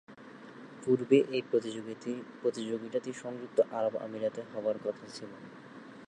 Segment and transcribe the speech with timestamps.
[0.83, 1.39] পূর্বে এ
[2.41, 5.31] প্রতিযোগিতাটি সংযুক্ত আরব আমিরাতে হবার কথা ছিল।